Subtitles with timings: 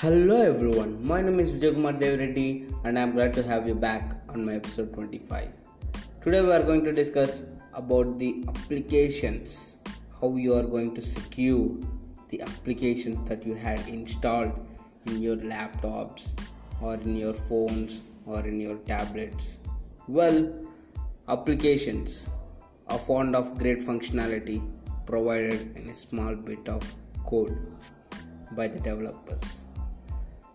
[0.00, 3.74] Hello everyone, my name is Vijay Dev Reddy and I am glad to have you
[3.74, 5.52] back on my episode 25.
[6.22, 7.42] Today we are going to discuss
[7.74, 9.76] about the applications,
[10.18, 11.76] how you are going to secure
[12.30, 14.66] the applications that you had installed
[15.04, 16.30] in your laptops
[16.80, 19.58] or in your phones or in your tablets.
[20.08, 20.50] Well,
[21.28, 22.30] applications
[22.88, 24.62] are fond of great functionality
[25.04, 26.94] provided in a small bit of
[27.26, 27.58] code
[28.52, 29.59] by the developers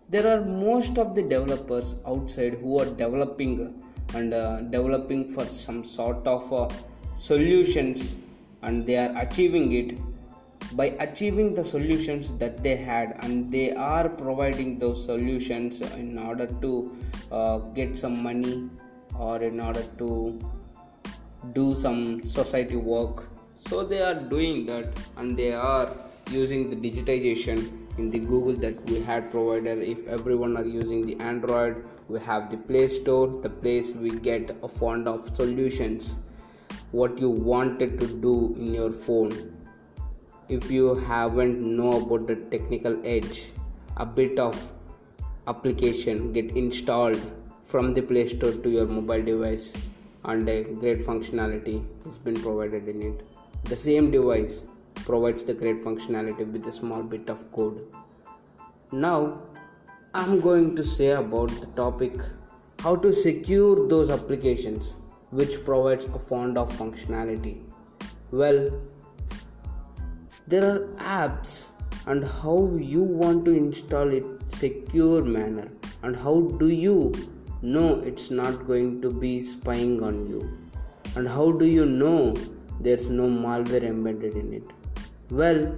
[0.10, 5.84] there are most of the developers outside who are developing and uh, developing for some
[5.84, 6.70] sort of uh,
[7.16, 8.16] solutions
[8.62, 9.98] and they are achieving it.
[10.74, 16.48] By achieving the solutions that they had and they are providing those solutions in order
[16.48, 16.96] to
[17.32, 18.70] uh, get some money
[19.18, 20.40] or in order to
[21.54, 23.28] do some society work.
[23.58, 24.88] So they are doing that
[25.18, 25.90] and they are
[26.32, 29.82] using the digitization in the google that we had provided.
[29.82, 33.28] If everyone are using the android we have the play store.
[33.42, 36.16] The place we get a fond of solutions
[36.92, 39.32] what you wanted to do in your phone.
[40.48, 43.52] If you haven't know about the technical edge
[43.98, 44.56] a bit of
[45.48, 47.20] application get installed
[47.64, 49.74] from the play store to your mobile device
[50.24, 53.28] and a great functionality has been provided in it.
[53.66, 54.64] The same device
[55.04, 57.86] provides the great functionality with a small bit of code.
[58.92, 59.42] Now,
[60.14, 62.14] I'm going to say about the topic
[62.80, 64.98] how to secure those applications
[65.32, 67.64] which provides a fond of functionality.
[68.32, 68.70] Well,
[70.48, 71.70] there are apps
[72.06, 75.68] and how you want to install it secure manner
[76.04, 77.12] and how do you
[77.62, 80.42] know it's not going to be spying on you
[81.16, 82.34] and how do you know
[82.80, 84.85] there's no malware embedded in it
[85.40, 85.76] well,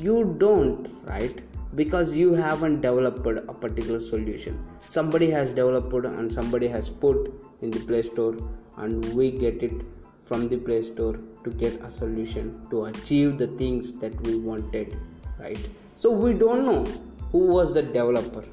[0.00, 1.40] you don't, right?
[1.74, 4.58] Because you haven't developed a particular solution.
[4.86, 8.36] Somebody has developed and somebody has put in the Play Store,
[8.76, 9.72] and we get it
[10.24, 14.98] from the Play Store to get a solution to achieve the things that we wanted,
[15.38, 15.68] right?
[15.94, 16.84] So we don't know
[17.32, 18.44] who was the developer.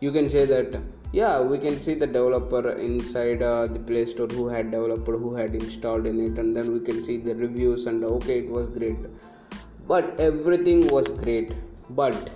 [0.00, 0.80] You can say that
[1.12, 5.34] yeah we can see the developer inside uh, the play store who had developed who
[5.34, 8.68] had installed in it and then we can see the reviews and okay it was
[8.68, 8.96] great
[9.90, 11.52] but everything was great.
[11.90, 12.30] But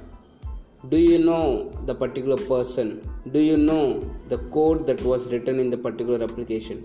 [0.89, 2.89] do you know the particular person?
[3.33, 3.83] Do you know
[4.29, 6.85] the code that was written in the particular application?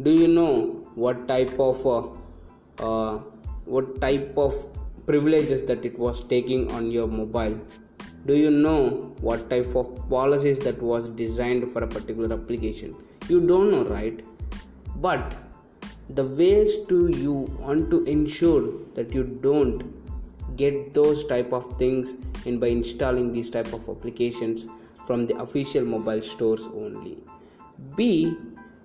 [0.00, 2.02] Do you know what type of uh,
[2.88, 3.18] uh,
[3.76, 4.54] what type of
[5.06, 7.58] privileges that it was taking on your mobile?
[8.26, 12.94] Do you know what type of policies that was designed for a particular application?
[13.28, 14.22] You don't know right?
[14.96, 15.34] But
[16.10, 17.32] the ways to you
[17.64, 18.62] want to ensure
[18.94, 20.01] that you don't
[20.56, 24.66] get those type of things and by installing these type of applications
[25.06, 27.18] from the official mobile stores only.
[27.96, 28.36] Be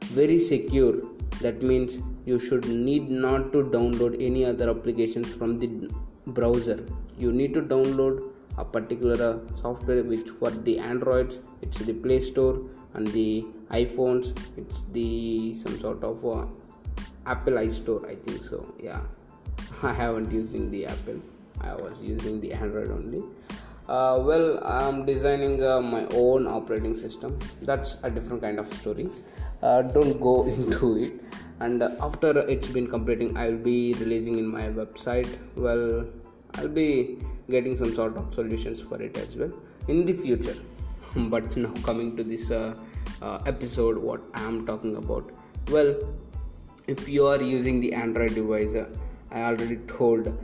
[0.06, 1.01] very secure.
[1.41, 5.91] That means you should need not to download any other applications from the
[6.27, 6.85] browser.
[7.17, 12.19] You need to download a particular uh, software which for the androids it's the play
[12.19, 12.59] store
[12.95, 16.45] and the iphones it's the some sort of uh,
[17.27, 19.01] apple iStore i think so yeah.
[19.83, 21.22] I haven't using the apple
[21.62, 23.23] I was using the Android only.
[23.88, 27.40] Uh, well, I'm designing uh, my own operating system.
[27.62, 29.09] That's a different kind of story.
[29.62, 31.22] Uh, don't go into it.
[31.59, 35.38] And after it's been completing, I'll be releasing in my website.
[35.56, 36.06] Well,
[36.56, 37.18] I'll be
[37.50, 39.51] getting some sort of solutions for it as well
[39.88, 40.56] in the future.
[41.16, 42.75] but now coming to this uh,
[43.22, 45.31] uh, episode, what I'm talking about.
[45.72, 45.95] Well,
[46.88, 48.89] if you are using the Android device, uh,
[49.31, 50.38] I already told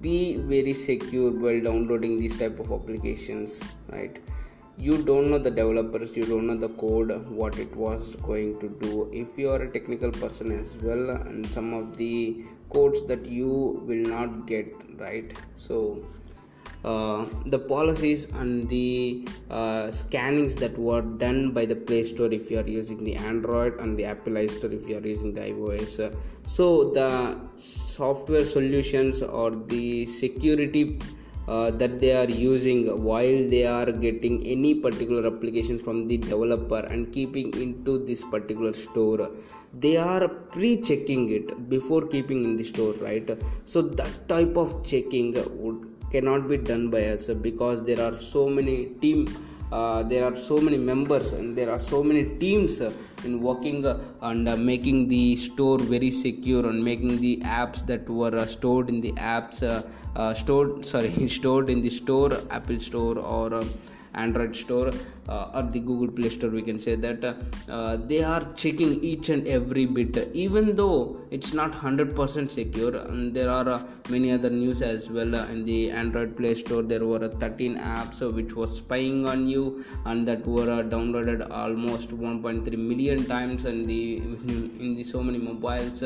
[0.00, 4.18] be very secure while downloading these type of applications right?
[4.76, 8.68] You don't know the developers you don't know the code what it was going to
[8.80, 9.10] do.
[9.12, 13.82] If you are a technical person as well and some of the codes that you
[13.86, 15.36] will not get right?
[15.54, 16.04] So
[16.82, 22.58] the policies and the uh, scannings that were done by the play store if you
[22.58, 25.98] are using the android and the apple Store if you are using the ios.
[25.98, 26.14] Uh,
[26.44, 30.98] so the software solutions or the security
[31.48, 36.80] uh, that they are using while they are getting any particular application from the developer
[36.80, 39.30] and keeping into this particular store
[39.72, 43.30] they are pre-checking it before keeping in the store right?
[43.64, 48.48] So that type of checking would cannot be done by us because there are so
[48.48, 49.26] many team
[49.70, 52.90] uh, there are so many members and there are so many teams uh,
[53.24, 58.08] in working uh, and uh, making the store very secure and making the apps that
[58.08, 63.18] were uh, stored in the apps uh, stored sorry stored in the store apple store
[63.18, 63.62] or
[64.14, 64.90] android store
[65.28, 67.22] uh, or the google play store we can say that
[67.68, 70.16] uh, they are checking each and every bit.
[70.34, 75.34] Even though it's not 100% secure and there are uh, many other news as well
[75.34, 76.82] uh, in the android play store.
[76.82, 82.78] There were 13 apps which was spying on you and that were downloaded almost 1.3
[82.90, 84.16] million times in the
[84.84, 86.02] in the so many mobiles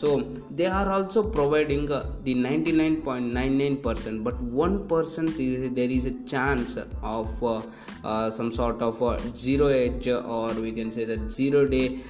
[0.00, 0.08] so
[0.50, 7.62] they are also providing the 99.99% but 1% there is a chance of uh,
[8.04, 12.00] uh, some sort of uh, zero edge or we can say that zero day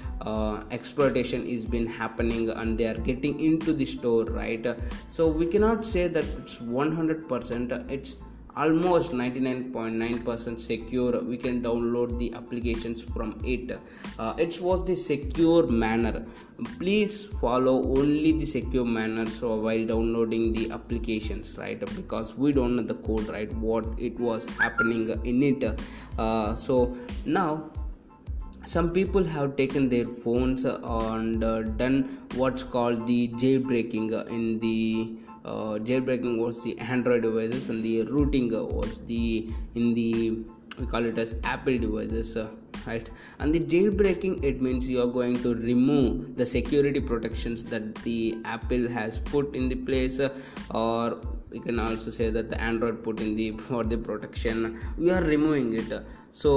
[0.70, 4.66] exploitation is been happening and they are getting into the store right?
[5.08, 8.16] So we cannot say that it's 100% it's
[8.56, 13.78] almost 99.9% secure we can download the applications from it.
[14.18, 16.24] Uh, it was the secure manner.
[16.78, 21.80] Please follow only the secure manner so while downloading the applications right?
[21.96, 23.52] Because we don't know the code right?
[23.54, 25.80] What it was happening in it.
[26.18, 27.70] Uh, so now
[28.64, 32.04] some people have taken their phones and uh, done
[32.34, 39.04] what's called the jailbreaking in the jailbreaking was the android devices and the rooting was
[39.06, 40.38] the in the
[40.78, 42.48] we call it as apple devices uh,
[42.86, 43.10] right?
[43.38, 48.38] And the jailbreaking it means you are going to remove the security protections that the
[48.44, 50.30] apple has put in the place uh,
[50.70, 51.20] or
[51.54, 54.78] we can also say that the android put in the for the protection.
[54.98, 55.92] We are removing it.
[56.30, 56.52] So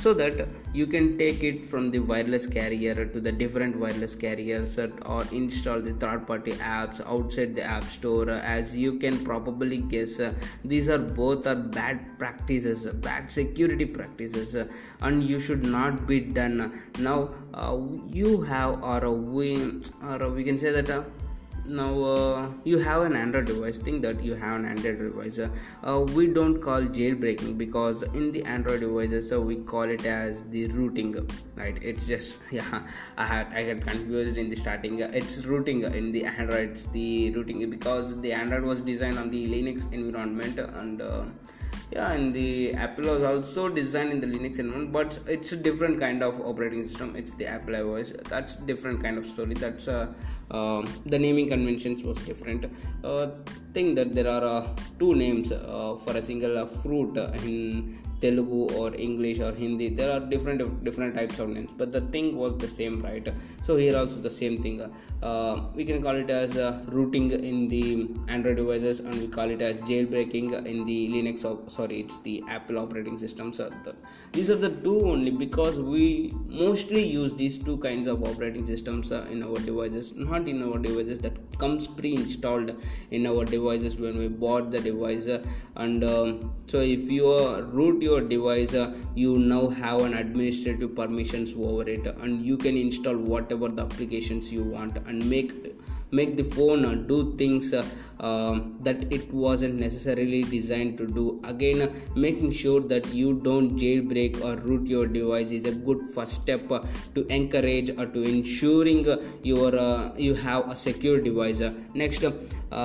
[0.00, 4.78] so that you can take it from the wireless carrier to the different wireless carriers
[4.78, 8.28] or install the third party apps outside the app store.
[8.30, 10.20] As you can probably guess
[10.62, 14.54] these are both are bad practices bad security practices
[15.00, 16.58] and you should not be done.
[16.98, 17.18] Now
[17.54, 17.78] uh,
[18.20, 19.52] you have or we
[20.02, 21.04] or we can say that uh,
[21.66, 23.78] now uh, you have an android device.
[23.78, 25.38] Think that you have an android device.
[25.38, 30.44] Uh, we don't call jailbreaking because in the android devices so we call it as
[30.50, 31.78] the rooting right?
[31.82, 32.82] It's just yeah
[33.16, 35.00] i had i got confused in the starting.
[35.00, 36.70] It's rooting in the android.
[36.70, 41.24] It's the rooting because the android was designed on the linux environment and uh,
[41.92, 46.00] yeah and the apple was also designed in the linux environment but it's a different
[46.00, 47.14] kind of operating system.
[47.16, 48.12] It's the apple ios.
[48.24, 49.54] That's different kind of story.
[49.54, 50.12] That's uh,
[50.50, 52.64] uh, the naming conventions was different
[53.04, 53.26] uh,
[53.74, 54.68] think that there are uh,
[54.98, 57.56] two names uh, for a single uh, fruit in
[58.24, 59.88] Telugu or English or Hindi.
[59.98, 63.26] There are different different types of names, but the thing was the same, right?
[63.66, 64.76] So here also the same thing.
[65.30, 67.84] Uh, we can call it as uh, rooting in the
[68.34, 71.44] Android devices, and we call it as jailbreaking in the Linux.
[71.50, 73.52] Or, sorry, it's the Apple operating system.
[73.58, 73.94] So the,
[74.32, 76.06] these are the two only because we
[76.64, 80.78] mostly use these two kinds of operating systems uh, in our devices, not in our
[80.78, 82.74] devices that comes pre-installed
[83.10, 85.26] in our devices when we bought the device.
[85.76, 88.74] and um, so if you root your device
[89.14, 94.52] you now have an administrative permissions over it and you can install whatever the applications
[94.52, 95.73] you want and make
[96.20, 97.84] make the phone uh, do things uh,
[98.20, 101.40] uh, that it wasn't necessarily designed to do.
[101.44, 106.00] Again uh, making sure that you don't jailbreak or root your device is a good
[106.14, 106.80] first step uh,
[107.14, 111.62] to encourage or to ensuring uh, your uh, you have a secure device.
[111.94, 112.24] Next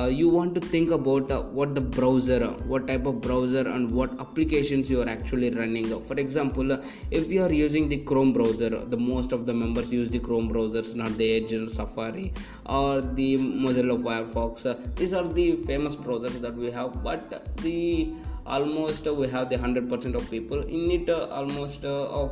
[0.10, 2.40] you want to think about what the browser
[2.72, 5.88] what type of browser and what applications you are actually running.
[6.02, 6.72] For example
[7.12, 10.50] if you are using the chrome browser the most of the members use the chrome
[10.52, 12.34] browsers not the edge or safari
[12.66, 14.66] or the mozilla firefox.
[14.96, 18.14] These are the famous browsers that we have but the
[18.56, 20.60] almost uh, we have the 100% of people.
[20.62, 22.32] In it uh, almost uh, of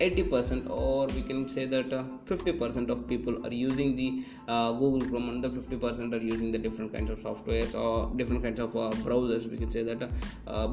[0.00, 4.24] 80% or we can say that 50% of people are using the
[4.80, 8.60] google chrome and the 50% are using the different kinds of softwares or different kinds
[8.60, 8.72] of
[9.06, 10.00] browsers we can say that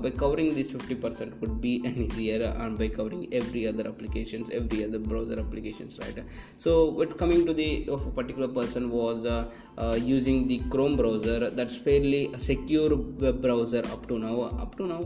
[0.01, 4.83] by covering this 50% could be an easier and by covering every other applications every
[4.83, 6.23] other browser applications right?
[6.57, 10.95] So what coming to the of a particular person was uh, uh, using the chrome
[10.97, 15.01] browser that's fairly a secure web browser up to now up to now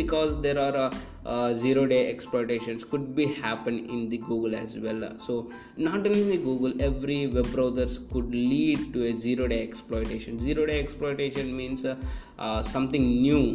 [0.00, 0.90] because there are uh,
[1.24, 5.02] uh, zero day exploitations could be happen in the google as well.
[5.26, 10.40] So not only google every web browsers could lead to a zero day exploitation.
[10.48, 11.96] Zero day exploitation means uh,
[12.38, 13.46] uh something new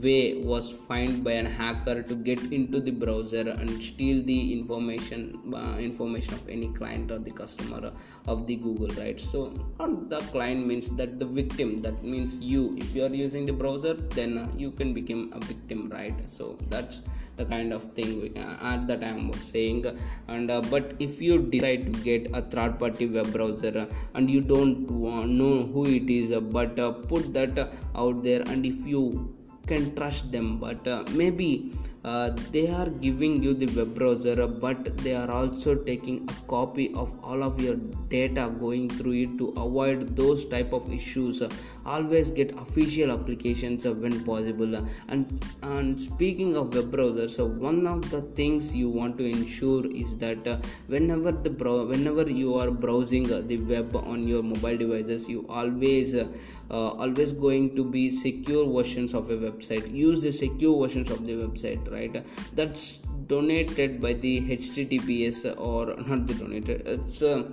[0.00, 5.40] way was found by an hacker to get into the browser and steal the information
[5.54, 7.92] uh, information of any client or the customer
[8.26, 9.20] of the google right?
[9.20, 9.52] So
[10.08, 11.82] the client means that the victim.
[11.82, 12.76] That means you.
[12.78, 16.14] If you are using the browser then uh, you can become a victim right?
[16.30, 17.02] So that's
[17.36, 19.86] the kind of thing we can, at the time was saying.
[20.28, 24.40] And uh, but if you decide to get a third party web browser and you
[24.40, 29.34] don't know who it is but uh, put that out there and if you
[29.66, 31.72] can trust them but uh, maybe
[32.04, 36.92] uh, they are giving you the web browser but they are also taking a copy
[36.94, 37.76] of all of your
[38.08, 41.42] data going through it to avoid those type of issues.
[41.86, 44.74] Always get official applications when possible.
[45.08, 49.86] And and speaking of web browsers so one of the things you want to ensure
[49.86, 54.76] is that uh, whenever the brow- whenever you are browsing the web on your mobile
[54.76, 56.16] devices you always
[56.72, 59.94] uh, always going to be secure versions of a website.
[59.94, 62.24] Use the secure versions of the website right?
[62.54, 67.48] That's donated by the https or not the donated it's uh,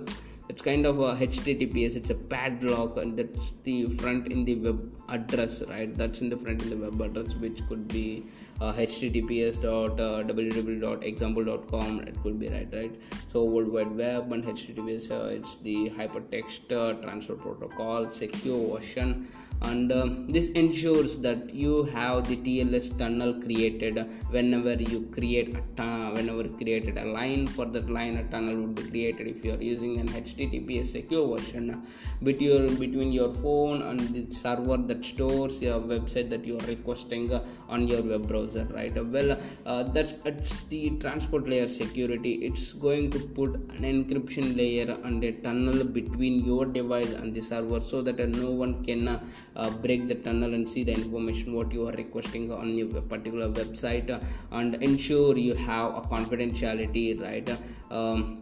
[0.50, 4.80] it's kind of a https it's a padlock and that's the front in the web
[5.10, 5.96] address right?
[5.96, 8.24] That's in the front in the web address which could be
[8.60, 13.00] uh, https dot uh, www.example.com it could be right right?
[13.26, 19.28] So world wide web and https uh, it's the hypertext uh, transfer protocol secure version
[19.62, 23.98] and um, this ensures that you have the TLS tunnel created
[24.30, 27.46] whenever you create a whenever created a line.
[27.46, 31.36] For that line a tunnel would be created if you are using an HTTPS secure
[31.36, 31.86] version.
[32.22, 37.30] Between between your phone and the server that stores your website that you are requesting
[37.68, 38.94] on your web browser right?
[38.94, 42.32] Well uh, that's it's the transport layer security.
[42.48, 47.42] It's going to put an encryption layer and a tunnel between your device and the
[47.42, 49.20] server so that uh, no one can uh,
[49.56, 53.48] uh, break the tunnel and see the information what you are requesting on your particular
[53.48, 54.20] website uh,
[54.52, 57.50] and ensure you have a confidentiality right?
[57.90, 58.39] Um,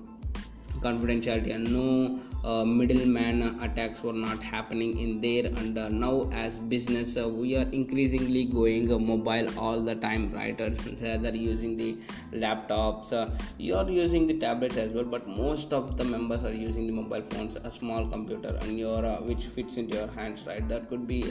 [0.80, 5.46] confidentiality and no uh, middleman attacks were not happening in there.
[5.46, 10.30] And uh, now as business uh, we are increasingly going uh, mobile all the time
[10.32, 10.58] right?
[11.02, 11.96] Rather using the
[12.32, 16.52] laptops uh, you are using the tablets as well but most of the members are
[16.52, 20.44] using the mobile phones a small computer and your uh, which fits into your hands
[20.46, 20.68] right?
[20.68, 21.24] That could be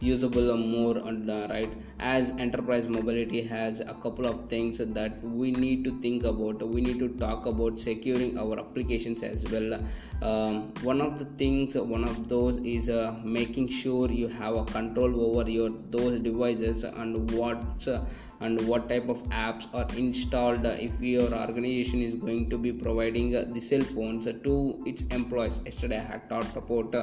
[0.00, 1.70] usable more and uh, right?
[1.98, 6.66] As enterprise mobility has a couple of things that we need to think about.
[6.66, 9.82] We need to talk about securing our applications as well.
[10.22, 14.64] Um, one of the things one of those is uh, making sure you have a
[14.64, 18.00] control over your those devices and what uh,
[18.40, 23.30] and what type of apps are installed if your organization is going to be providing
[23.52, 25.60] the cell phones to its employees.
[25.64, 26.94] Yesterday i had talked about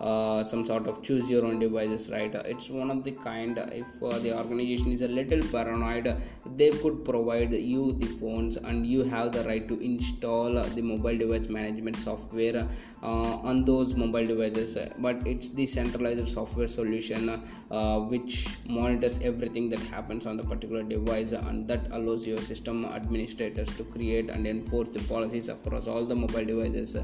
[0.00, 2.34] uh, some sort of choose your own devices right?
[2.34, 6.16] It's one of the kind if uh, the organization is a little paranoid
[6.56, 11.16] they could provide you the phones and you have the right to install the mobile
[11.16, 12.66] device management software
[13.02, 14.76] uh, on those mobile devices.
[14.98, 20.82] But it's the centralized software solution uh, which monitors everything that happens on the particular
[20.82, 26.04] device and that allows your system administrators to create and enforce the policies across all
[26.04, 26.96] the mobile devices.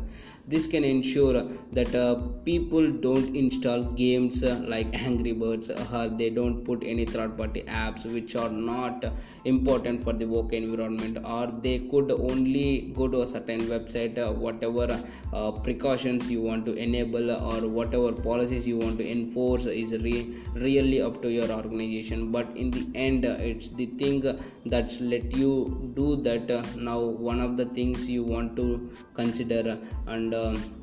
[0.46, 5.86] This can ensure that uh, people people don't install games uh, like angry birds or
[5.92, 9.04] uh, they don't put any third party apps which are not
[9.44, 14.32] important for the work environment or they could only go to a certain website uh,
[14.32, 14.86] whatever
[15.32, 20.34] uh, precautions you want to enable or whatever policies you want to enforce is re-
[20.54, 22.32] really up to your organization.
[22.32, 24.22] But in the end it's the thing
[24.66, 30.34] that's let you do that now one of the things you want to consider and
[30.34, 30.81] um,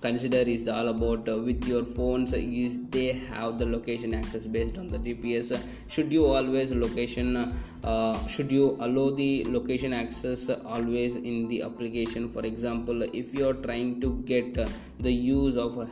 [0.00, 4.78] consider is all about uh, with your phones is they have the location access based
[4.78, 7.52] on the gps should you always location
[7.84, 12.28] uh, should you allow the location access always in the application?
[12.28, 14.68] For example if you are trying to get uh,
[15.00, 15.86] the use of a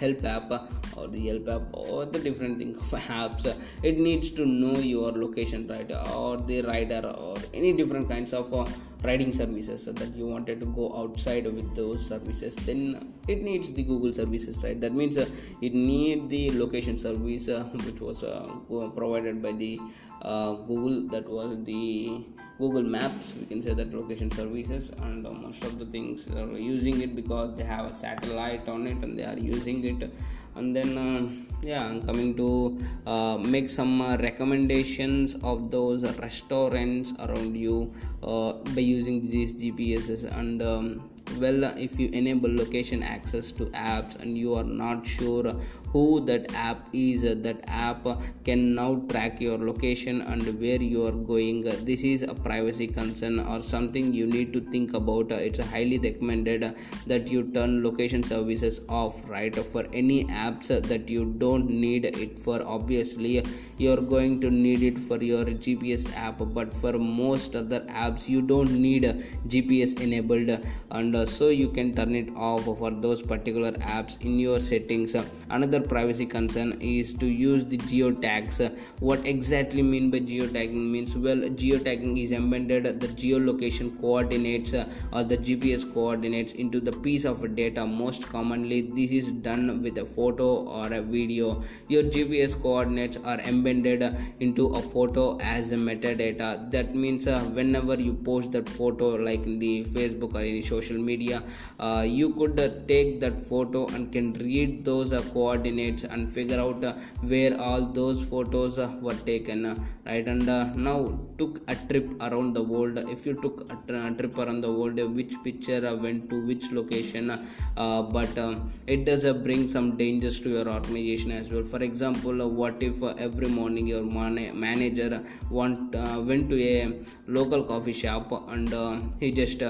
[0.00, 0.50] Yelp app
[0.96, 3.44] or the Yelp app or the different thing of apps
[3.82, 8.52] it needs to know your location right or the rider or any different kinds of
[8.54, 8.64] uh,
[9.02, 13.70] riding services so that you wanted to go outside with those services then it needs
[13.72, 14.80] the google services right?
[14.80, 15.26] That means uh,
[15.60, 18.48] it need the location service uh, which was uh,
[18.94, 19.78] provided by the
[20.22, 22.24] uh, google that was the
[22.58, 26.46] google maps we can say that location services and uh, most of the things are
[26.58, 30.10] using it because they have a satellite on it and they are using it
[30.56, 31.28] and then uh,
[31.62, 37.92] yeah i'm coming to uh, make some uh, recommendations of those restaurants around you
[38.22, 44.16] uh, by using these gpss and um, well if you enable location access to apps
[44.20, 45.54] and you are not sure
[45.94, 48.06] who that app is that app
[48.44, 53.38] can now track your location and where you are going this is a privacy concern
[53.38, 55.30] or something you need to think about.
[55.30, 61.24] It's highly recommended that you turn location services off right for any apps that you
[61.44, 62.60] don't need it for.
[62.76, 63.44] Obviously
[63.78, 68.40] you're going to need it for your gps app but for most other apps you
[68.52, 69.04] don't need
[69.48, 70.50] gps enabled.
[70.90, 75.16] And uh, so you can turn it off for those particular apps in your settings.
[75.50, 78.56] Another privacy concern is to use the geotags.
[79.00, 80.90] What exactly mean by geotagging?
[80.94, 83.00] Means well geotagging is embedded.
[83.00, 87.84] The geolocation coordinates or the gps coordinates into the piece of data.
[87.86, 93.38] Most commonly this is done with a photo or a video your gps coordinates are
[93.40, 94.02] embedded
[94.40, 96.70] into a photo as a metadata.
[96.70, 100.98] That means uh, whenever you post that photo like in the facebook or any social
[100.98, 101.42] media
[101.78, 106.60] uh, you could uh, take that photo and can read those uh, coordinates and figure
[106.60, 109.64] out uh, where all those photos uh, were taken
[110.06, 110.26] right?
[110.26, 112.98] And now took a trip around the world.
[112.98, 118.38] If you took a trip around the world which picture went to which location but
[118.38, 121.64] um, it does bring some dangers to your organization as well.
[121.64, 126.56] For example uh, what if uh, every morning your man- manager want uh, went to
[126.62, 126.92] a
[127.26, 128.72] local coffee shop and
[129.20, 129.62] he just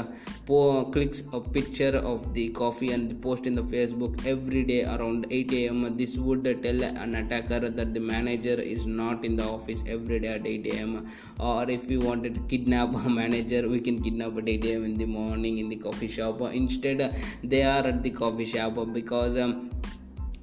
[0.46, 5.26] po- clicks a picture of the coffee and post in the facebook every day around
[5.30, 9.84] 8 a.m this would tell an attacker that the manager is not in the office
[9.87, 11.06] every day at 8 a.m
[11.38, 14.96] or if we wanted to kidnap a manager we can kidnap at 8 a.m in
[14.99, 16.40] the morning in the coffee shop.
[16.62, 16.99] Instead
[17.42, 19.70] they are at the coffee shop because um,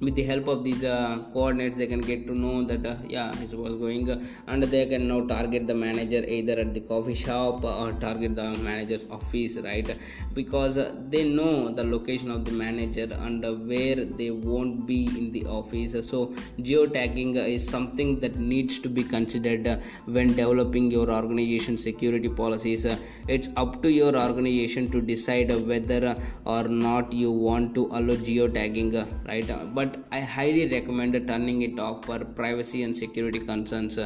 [0.04, 3.30] with the help of these uh, coordinates they can get to know that uh, yeah
[3.40, 4.08] this was going
[4.48, 8.48] and they can now target the manager either at the coffee shop or target the
[8.68, 9.96] manager's office right?
[10.34, 10.78] Because
[11.10, 15.92] they know the location of the manager and where they won't be in the office.
[16.08, 16.26] So
[16.60, 22.86] geotagging is something that needs to be considered when developing your organization security policies.
[23.28, 28.92] It's up to your organization to decide whether or not you want to allow geotagging
[29.26, 29.74] right?
[29.74, 33.98] But but I highly recommend turning it off for privacy and security concerns.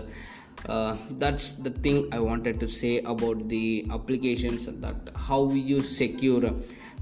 [0.67, 6.53] Uh, that's the thing I wanted to say about the applications that how you secure.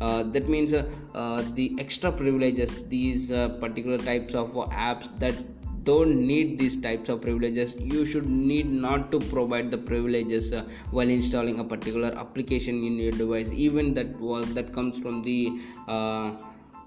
[0.00, 4.50] Uh, that means uh, uh the extra privileges these uh, particular types of
[4.86, 5.36] apps that
[5.84, 10.64] don't need these types of privileges you should need not to provide the privileges uh,
[10.90, 15.56] while installing a particular application in your device even that was that comes from the
[15.86, 16.32] uh,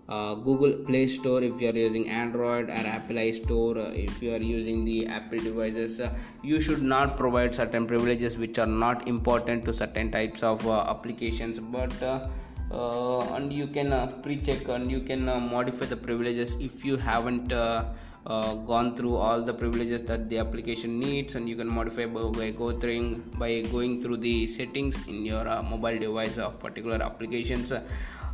[0.09, 4.33] uh, google play store if you are using android or apple istore uh, if you
[4.33, 6.09] are using the apple devices uh,
[6.43, 10.85] you should not provide certain privileges which are not important to certain types of uh,
[10.89, 11.59] applications.
[11.59, 12.27] But uh,
[12.71, 13.89] uh, and you can
[14.21, 20.01] pre-check and you can modify the privileges if you haven't gone through all the privileges
[20.03, 21.35] that the application needs.
[21.35, 26.37] And you can modify by, going by going through the settings in your mobile device
[26.37, 27.71] of particular applications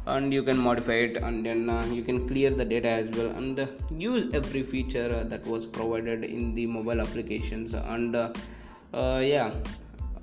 [0.06, 3.30] and you can modify it and then uh, you can clear the data as well
[3.38, 8.32] and uh, use every feature uh, that was provided in the mobile applications and uh,
[8.94, 9.54] uh, yeah.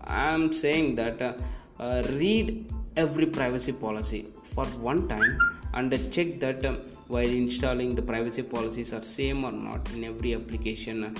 [0.04, 5.38] I'm saying that uh, read every privacy policy for one time
[5.74, 10.34] and check that um, while installing the privacy policies are same or not in every
[10.34, 11.16] application.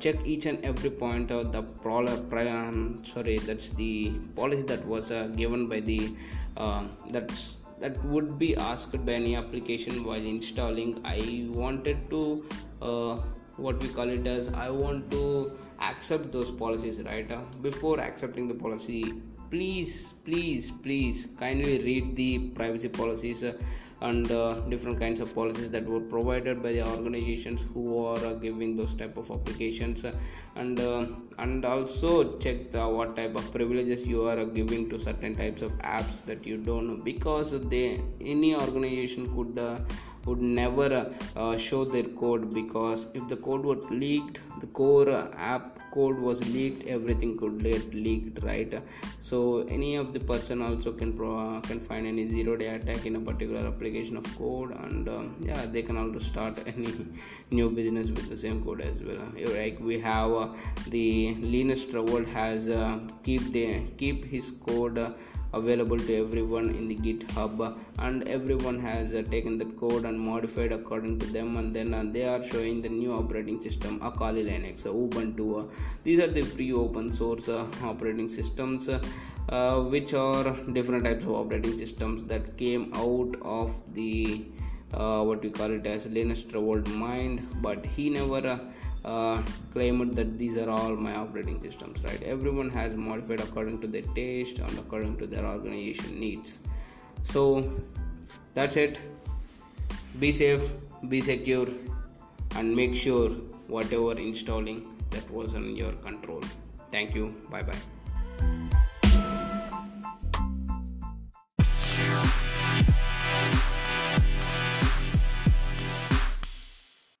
[0.00, 5.10] Check each and every point of the pro- um, sorry that's the policy that was
[5.36, 6.10] given by the
[7.10, 11.00] that's that would be asked by any application while installing.
[11.04, 12.44] I wanted to
[12.82, 13.20] uh,
[13.60, 17.30] what we call it as i want to accept those policies right?
[17.30, 19.14] Uh, before accepting the policy
[19.50, 23.52] please please please kindly read the privacy policies uh,
[24.00, 28.32] and uh, different kinds of policies that were provided by the organizations who are uh,
[28.34, 30.04] giving those type of applications.
[30.56, 31.06] And uh,
[31.38, 35.72] and also check the what type of privileges you are giving to certain types of
[35.78, 39.78] apps that you don't know because they any organization could uh,
[40.26, 45.78] would never uh, show their code because if the code was leaked the core app
[45.92, 48.82] code was leaked everything could get leaked right?
[49.18, 53.16] So any of the person also can pro- can find any zero day attack in
[53.16, 56.94] a particular application of code and um, yeah they can also start any
[57.50, 59.22] new business with the same code as well.
[59.34, 60.48] Like we have uh,
[60.88, 65.10] the linus torvald has uh, keep the keep his code uh,
[65.52, 70.72] available to everyone in the github and everyone has uh, taken that code and modified
[70.72, 74.44] according to them and then uh, they are showing the new operating system a Kali
[74.44, 75.68] linux uh, ubuntu.
[76.04, 79.00] These are the free open source uh, operating systems uh,
[79.48, 84.46] uh, which are different types of operating systems that came out of the
[85.28, 88.58] what we call it as linus torvald mind but he never
[89.04, 92.22] uh, claimed that these are all my operating systems right?
[92.22, 96.60] Everyone has modified according to their taste and according to their organization needs.
[97.22, 97.70] So
[98.54, 98.98] that's it.
[100.18, 100.70] Be safe
[101.08, 101.68] be secure
[102.56, 103.30] and make sure
[103.68, 106.42] whatever installing that was in your control.
[106.90, 107.34] Thank you.
[107.50, 107.99] Bye bye